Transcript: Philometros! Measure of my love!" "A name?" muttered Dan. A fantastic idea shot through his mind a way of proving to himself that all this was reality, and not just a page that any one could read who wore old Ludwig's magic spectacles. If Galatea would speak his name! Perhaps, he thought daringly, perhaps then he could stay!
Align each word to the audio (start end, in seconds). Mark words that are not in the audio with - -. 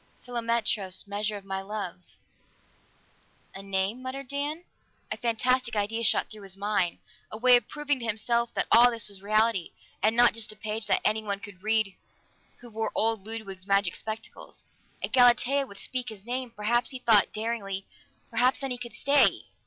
Philometros! 0.25 1.05
Measure 1.05 1.35
of 1.37 1.45
my 1.45 1.61
love!" 1.61 2.01
"A 3.53 3.61
name?" 3.61 4.01
muttered 4.01 4.27
Dan. 4.29 4.63
A 5.11 5.15
fantastic 5.17 5.75
idea 5.75 6.03
shot 6.03 6.31
through 6.31 6.41
his 6.41 6.57
mind 6.57 6.97
a 7.31 7.37
way 7.37 7.55
of 7.55 7.67
proving 7.67 7.99
to 7.99 8.05
himself 8.05 8.51
that 8.55 8.65
all 8.71 8.89
this 8.89 9.09
was 9.09 9.21
reality, 9.21 9.73
and 10.01 10.15
not 10.15 10.33
just 10.33 10.51
a 10.51 10.55
page 10.55 10.87
that 10.87 11.01
any 11.05 11.21
one 11.21 11.39
could 11.39 11.61
read 11.61 11.95
who 12.61 12.71
wore 12.71 12.91
old 12.95 13.27
Ludwig's 13.27 13.67
magic 13.67 13.95
spectacles. 13.95 14.63
If 15.03 15.11
Galatea 15.11 15.67
would 15.67 15.77
speak 15.77 16.09
his 16.09 16.25
name! 16.25 16.49
Perhaps, 16.49 16.89
he 16.89 16.97
thought 16.97 17.31
daringly, 17.31 17.85
perhaps 18.31 18.57
then 18.57 18.71
he 18.71 18.79
could 18.79 18.93
stay! 18.93 19.45